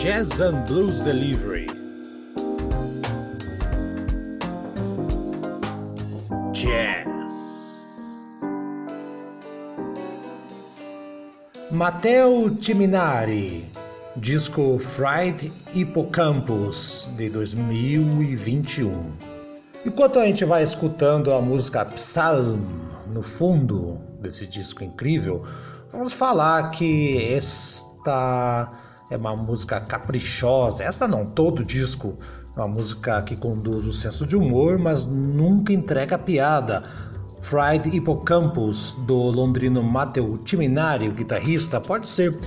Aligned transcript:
Jazz 0.00 0.40
and 0.40 0.66
Blues 0.66 1.02
Delivery. 1.02 1.66
Jazz. 6.52 7.34
Matteo 11.70 12.48
Timinari, 12.54 13.70
disco 14.16 14.78
Fried 14.78 15.52
Hippocampus 15.74 17.06
de 17.18 17.28
2021. 17.28 19.12
Enquanto 19.84 20.18
a 20.18 20.24
gente 20.24 20.46
vai 20.46 20.62
escutando 20.62 21.34
a 21.34 21.42
música 21.42 21.84
Psalm 21.84 22.62
no 23.12 23.22
fundo 23.22 24.00
desse 24.18 24.46
disco 24.46 24.82
incrível, 24.82 25.44
vamos 25.92 26.14
falar 26.14 26.70
que 26.70 27.34
esta 27.34 28.89
é 29.10 29.16
uma 29.16 29.34
música 29.34 29.80
caprichosa. 29.80 30.84
Essa 30.84 31.08
não, 31.08 31.26
todo 31.26 31.64
disco 31.64 32.16
é 32.56 32.60
uma 32.60 32.68
música 32.68 33.20
que 33.22 33.36
conduz 33.36 33.84
o 33.84 33.92
senso 33.92 34.24
de 34.24 34.36
humor, 34.36 34.78
mas 34.78 35.06
nunca 35.06 35.72
entrega 35.72 36.16
piada. 36.16 36.84
Fried 37.40 37.88
Hippocampus, 37.94 38.92
do 39.06 39.16
londrino 39.16 39.82
Matteo 39.82 40.38
Timinari, 40.38 41.08
o 41.08 41.12
guitarrista, 41.12 41.80
pode 41.80 42.08
ser 42.08 42.38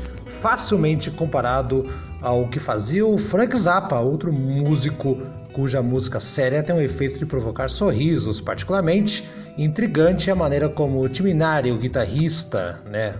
facilmente 0.41 1.09
comparado 1.11 1.85
ao 2.21 2.47
que 2.47 2.59
fazia 2.59 3.05
o 3.05 3.17
Frank 3.17 3.57
Zappa, 3.57 3.99
outro 3.99 4.31
músico 4.31 5.17
cuja 5.53 5.81
música 5.81 6.19
séria 6.19 6.63
tem 6.63 6.75
o 6.75 6.81
efeito 6.81 7.19
de 7.19 7.25
provocar 7.25 7.69
sorrisos, 7.69 8.41
particularmente 8.41 9.23
intrigante 9.57 10.31
a 10.31 10.35
maneira 10.35 10.67
como 10.67 10.99
o 10.99 11.07
Timinari, 11.07 11.71
o 11.71 11.77
guitarrista, 11.77 12.79
né, 12.89 13.13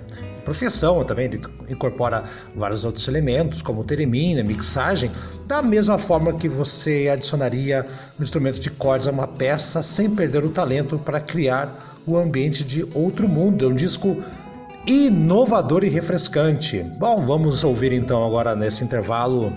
profissão 0.44 1.04
também, 1.04 1.30
incorpora 1.70 2.24
vários 2.56 2.84
outros 2.84 3.08
elementos, 3.08 3.62
como 3.62 3.84
teremina, 3.84 4.44
mixagem, 4.44 5.12
da 5.48 5.62
mesma 5.62 5.98
forma 5.98 6.34
que 6.34 6.50
você 6.50 7.10
adicionaria 7.12 7.86
um 8.20 8.24
instrumento 8.24 8.60
de 8.60 8.70
cordas 8.70 9.08
a 9.08 9.12
uma 9.12 9.28
peça 9.28 9.82
sem 9.82 10.10
perder 10.10 10.44
o 10.44 10.50
talento 10.50 10.98
para 10.98 11.20
criar 11.20 11.78
o 12.06 12.18
ambiente 12.18 12.64
de 12.64 12.86
outro 12.94 13.28
mundo. 13.28 13.66
É 13.66 13.68
um 13.68 13.76
disco 13.76 14.22
inovador 14.86 15.84
e 15.84 15.90
refrescante. 15.90 16.84
Bom, 17.00 17.26
vamos 17.26 17.64
ouvir 17.64 17.94
então 17.94 18.26
agora 18.26 18.56
nesse 18.56 18.84
intervalo 18.84 19.54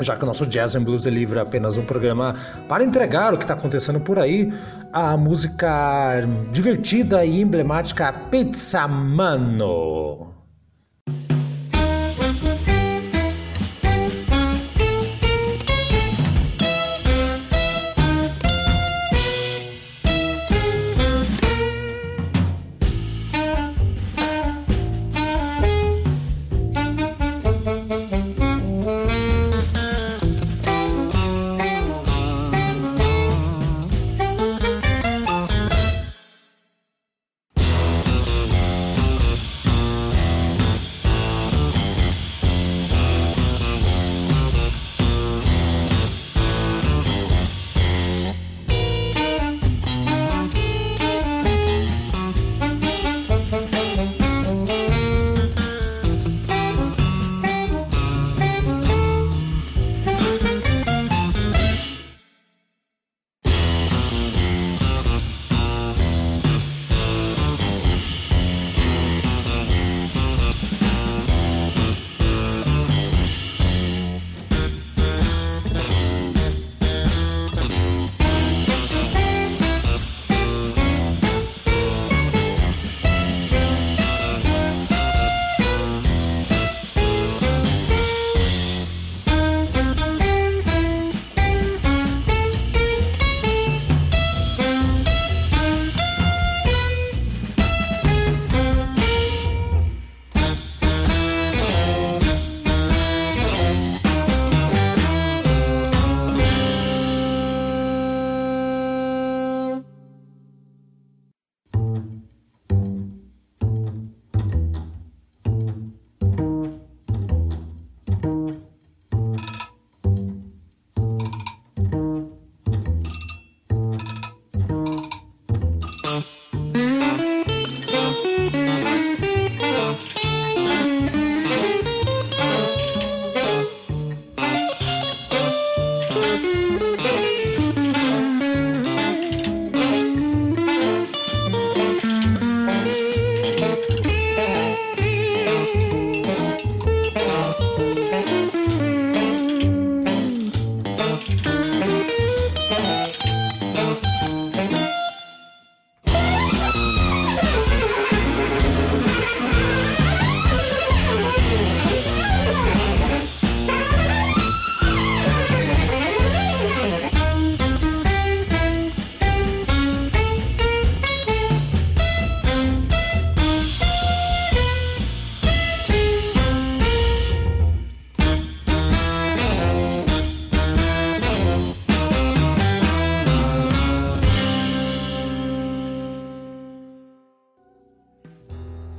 já 0.00 0.16
que 0.16 0.22
o 0.22 0.26
nosso 0.26 0.46
Jazz 0.46 0.74
and 0.76 0.84
Blues 0.84 1.02
Delivery 1.02 1.38
é 1.38 1.42
apenas 1.42 1.76
um 1.76 1.84
programa 1.84 2.34
para 2.68 2.84
entregar 2.84 3.34
o 3.34 3.38
que 3.38 3.44
está 3.44 3.54
acontecendo 3.54 4.00
por 4.00 4.18
aí, 4.18 4.52
a 4.92 5.16
música 5.16 6.26
divertida 6.50 7.24
e 7.24 7.40
emblemática 7.40 8.12
Pizza 8.12 8.88
Mano. 8.88 10.41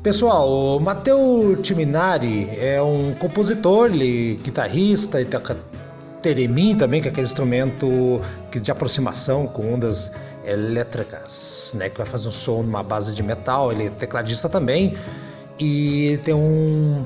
Pessoal, 0.04 0.76
o 0.76 0.80
Matteo 0.82 1.56
Timinari 1.62 2.50
é 2.60 2.82
um 2.82 3.14
compositor, 3.14 3.86
ele, 3.86 4.38
guitarrista, 4.44 5.22
e 5.22 5.24
toca 5.24 5.58
teremin 6.22 6.76
também, 6.76 7.02
que 7.02 7.08
é 7.08 7.12
aquele 7.12 7.26
instrumento 7.26 7.88
de 8.52 8.70
aproximação 8.70 9.48
com 9.48 9.74
ondas 9.74 10.12
elétricas, 10.44 11.74
né, 11.78 11.88
que 11.88 11.98
vai 11.98 12.06
fazer 12.06 12.28
um 12.28 12.32
som 12.32 12.64
numa 12.64 12.84
base 12.84 13.16
de 13.16 13.24
metal. 13.24 13.72
Ele 13.72 13.86
é 13.86 13.90
tecladista 13.92 14.50
também 14.50 14.94
e 15.58 16.20
tem 16.26 16.34
um 16.34 17.06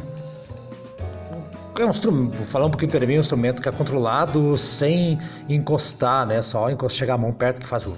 é 1.77 1.85
um 1.85 1.91
instrumento, 1.91 2.43
falar 2.45 2.65
um 2.65 2.71
pouquinho 2.71 2.89
do 2.89 2.93
teremin, 2.93 3.13
é 3.13 3.17
um 3.17 3.19
instrumento 3.19 3.61
que 3.61 3.69
é 3.69 3.71
controlado 3.71 4.57
sem 4.57 5.19
encostar, 5.47 6.25
né? 6.25 6.41
Só 6.41 6.67
chegar 6.89 7.13
a 7.13 7.17
mão 7.19 7.31
perto 7.31 7.61
que 7.61 7.67
faz 7.67 7.85
o 7.85 7.91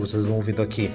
vocês 0.00 0.22
vão 0.22 0.36
ouvindo 0.36 0.60
aqui 0.60 0.92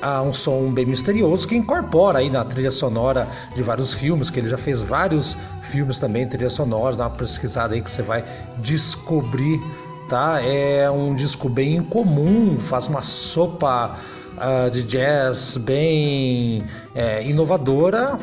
a 0.00 0.22
um 0.22 0.32
som 0.32 0.72
bem 0.72 0.86
misterioso 0.86 1.46
que 1.46 1.54
incorpora 1.54 2.18
aí 2.18 2.30
na 2.30 2.44
trilha 2.44 2.72
sonora 2.72 3.28
de 3.54 3.62
vários 3.62 3.92
filmes, 3.92 4.30
que 4.30 4.40
ele 4.40 4.48
já 4.48 4.58
fez 4.58 4.82
vários 4.82 5.36
filmes 5.62 5.98
também, 5.98 6.26
trilha 6.26 6.50
sonora, 6.50 6.96
dá 6.96 7.04
uma 7.04 7.10
pesquisada 7.10 7.74
aí 7.74 7.82
que 7.82 7.90
você 7.90 8.02
vai 8.02 8.24
descobrir, 8.58 9.60
tá? 10.08 10.40
É 10.42 10.90
um 10.90 11.14
disco 11.14 11.48
bem 11.48 11.76
incomum, 11.76 12.58
faz 12.58 12.86
uma 12.86 13.02
sopa 13.02 13.96
uh, 14.40 14.70
de 14.70 14.82
jazz 14.82 15.56
bem 15.56 16.58
é, 16.94 17.24
inovadora, 17.24 18.18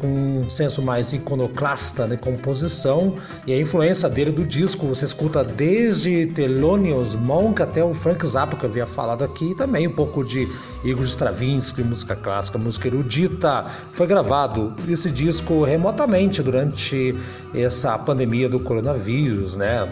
com 0.00 0.06
um 0.06 0.50
senso 0.50 0.80
mais 0.80 1.12
iconoclasta 1.12 2.08
de 2.08 2.16
composição 2.16 3.14
e 3.46 3.52
a 3.52 3.58
influência 3.58 4.08
dele 4.08 4.30
do 4.30 4.44
disco 4.44 4.86
você 4.86 5.04
escuta 5.04 5.44
desde 5.44 6.26
Thelonious 6.28 7.14
Monk 7.14 7.60
até 7.60 7.84
o 7.84 7.92
Frank 7.92 8.26
Zappa 8.26 8.56
que 8.56 8.64
eu 8.64 8.70
havia 8.70 8.86
falado 8.86 9.22
aqui, 9.22 9.52
e 9.52 9.54
também 9.54 9.86
um 9.86 9.92
pouco 9.92 10.24
de 10.24 10.48
Igor 10.84 11.04
Stravinsky, 11.04 11.82
música 11.82 12.14
clássica, 12.14 12.58
música 12.58 12.88
erudita. 12.88 13.66
Foi 13.92 14.06
gravado 14.06 14.74
esse 14.88 15.10
disco 15.10 15.64
remotamente 15.64 16.42
durante 16.42 17.14
essa 17.54 17.98
pandemia 17.98 18.48
do 18.48 18.60
coronavírus, 18.60 19.56
né? 19.56 19.86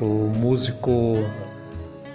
O 0.00 0.32
músico 0.36 1.24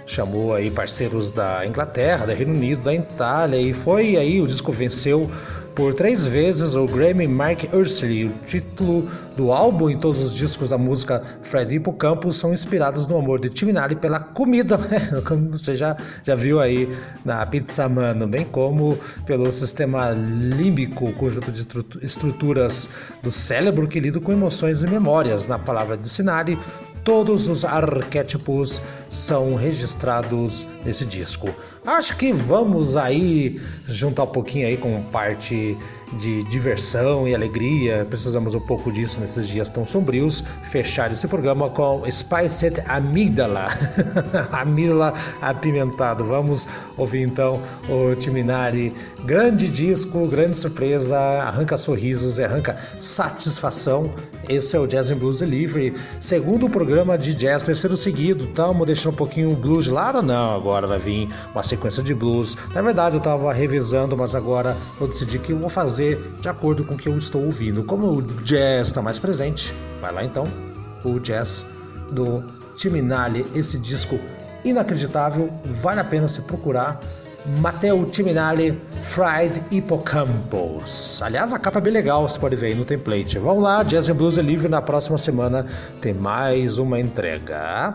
chamou 0.06 0.54
aí 0.54 0.70
parceiros 0.70 1.30
da 1.30 1.66
Inglaterra, 1.66 2.26
do 2.26 2.32
Reino 2.32 2.54
Unido, 2.54 2.84
da 2.84 2.94
Itália 2.94 3.60
e 3.60 3.74
foi 3.74 4.16
aí 4.16 4.40
o 4.40 4.46
disco 4.46 4.70
venceu 4.70 5.28
por 5.76 5.92
três 5.92 6.24
vezes 6.24 6.74
o 6.74 6.86
Grammy 6.86 7.28
Mark 7.28 7.64
Ursley. 7.70 8.24
O 8.24 8.32
título 8.46 9.06
do 9.36 9.52
álbum 9.52 9.90
e 9.90 9.96
todos 9.96 10.18
os 10.18 10.34
discos 10.34 10.70
da 10.70 10.78
música 10.78 11.22
Fred 11.42 11.74
Hipocampos 11.74 12.38
são 12.38 12.54
inspirados 12.54 13.06
no 13.06 13.18
amor 13.18 13.38
de 13.38 13.50
Timinari 13.50 13.94
pela 13.94 14.18
comida, 14.18 14.78
né? 14.88 15.10
você 15.50 15.74
já, 15.74 15.94
já 16.24 16.34
viu 16.34 16.60
aí 16.60 16.90
na 17.22 17.44
Pizza 17.44 17.86
Mano, 17.90 18.26
bem 18.26 18.46
como 18.46 18.98
pelo 19.26 19.52
sistema 19.52 20.12
límbico, 20.12 21.12
conjunto 21.12 21.52
de 21.52 21.66
estruturas 22.00 22.88
do 23.22 23.30
cérebro 23.30 23.86
que 23.86 24.00
lida 24.00 24.18
com 24.18 24.32
emoções 24.32 24.82
e 24.82 24.86
memórias. 24.86 25.46
Na 25.46 25.58
palavra 25.58 25.98
de 25.98 26.08
Sinari, 26.08 26.58
todos 27.04 27.48
os 27.48 27.64
arquétipos 27.64 28.80
são 29.08 29.54
registrados 29.54 30.66
nesse 30.84 31.04
disco. 31.04 31.48
Acho 31.86 32.16
que 32.16 32.32
vamos 32.32 32.96
aí 32.96 33.60
juntar 33.86 34.24
um 34.24 34.28
pouquinho 34.28 34.66
aí 34.66 34.76
com 34.76 35.00
parte 35.02 35.78
de 36.14 36.42
diversão 36.44 37.26
e 37.26 37.34
alegria. 37.34 38.04
Precisamos 38.08 38.54
um 38.54 38.60
pouco 38.60 38.92
disso 38.92 39.20
nesses 39.20 39.46
dias 39.48 39.70
tão 39.70 39.86
sombrios. 39.86 40.42
Fechar 40.64 41.12
esse 41.12 41.26
programa 41.28 41.70
com 41.70 42.04
Spiced 42.10 42.82
Amígdala. 42.86 43.68
Amígdala 44.52 45.14
apimentado. 45.40 46.24
Vamos 46.24 46.66
ouvir 46.96 47.22
então 47.22 47.60
o 47.88 48.14
Timinari. 48.16 48.92
Grande 49.24 49.68
disco, 49.68 50.26
grande 50.26 50.58
surpresa. 50.58 51.18
Arranca 51.18 51.76
sorrisos 51.76 52.38
e 52.38 52.44
arranca 52.44 52.78
satisfação. 53.00 54.12
Esse 54.48 54.76
é 54.76 54.80
o 54.80 54.86
Jazz 54.86 55.10
and 55.10 55.16
Blues 55.16 55.38
Delivery. 55.38 55.94
Segundo 56.20 56.68
programa 56.68 57.16
de 57.16 57.34
jazz, 57.34 57.62
terceiro 57.62 57.96
seguido. 57.96 58.44
Estamos 58.44 58.86
deixando 58.86 59.05
um 59.08 59.14
pouquinho 59.14 59.52
o 59.52 59.56
blues 59.56 59.84
de 59.84 59.90
lado? 59.90 60.22
Não, 60.22 60.54
agora 60.54 60.86
vai 60.86 60.98
vir 60.98 61.28
uma 61.52 61.62
sequência 61.62 62.02
de 62.02 62.14
blues. 62.14 62.56
Na 62.74 62.82
verdade, 62.82 63.16
eu 63.16 63.18
estava 63.18 63.52
revisando, 63.52 64.16
mas 64.16 64.34
agora 64.34 64.76
eu 65.00 65.06
decidi 65.06 65.38
que 65.38 65.52
eu 65.52 65.58
vou 65.58 65.68
fazer 65.68 66.34
de 66.40 66.48
acordo 66.48 66.84
com 66.84 66.94
o 66.94 66.96
que 66.96 67.08
eu 67.08 67.16
estou 67.16 67.44
ouvindo. 67.44 67.84
Como 67.84 68.06
o 68.06 68.22
jazz 68.22 68.88
está 68.88 69.02
mais 69.02 69.18
presente, 69.18 69.74
vai 70.00 70.12
lá 70.12 70.24
então, 70.24 70.44
o 71.04 71.18
jazz 71.18 71.66
do 72.10 72.44
Timinale, 72.76 73.46
esse 73.54 73.78
disco 73.78 74.18
inacreditável, 74.64 75.52
vale 75.80 76.00
a 76.00 76.04
pena 76.04 76.28
se 76.28 76.40
procurar. 76.42 77.00
Matteo 77.60 78.04
Timinale, 78.06 78.80
Fried 79.04 79.62
Hippocampus. 79.70 81.22
Aliás, 81.22 81.52
a 81.52 81.58
capa 81.58 81.78
é 81.78 81.80
bem 81.80 81.92
legal, 81.92 82.28
você 82.28 82.38
pode 82.38 82.56
ver 82.56 82.66
aí 82.66 82.74
no 82.74 82.84
template. 82.84 83.38
Vamos 83.38 83.62
lá, 83.62 83.84
Jazz 83.84 84.08
and 84.08 84.16
Blues 84.16 84.36
é 84.36 84.42
livre. 84.42 84.68
Na 84.68 84.82
próxima 84.82 85.16
semana 85.16 85.64
tem 86.00 86.12
mais 86.12 86.78
uma 86.78 86.98
entrega. 86.98 87.94